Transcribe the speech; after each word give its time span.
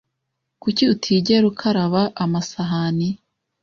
Kuki 0.61 0.83
utigera 0.93 1.45
ukaraba 1.51 2.01
amasahani? 2.23 3.09